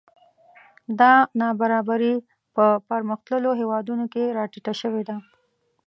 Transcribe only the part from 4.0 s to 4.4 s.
کې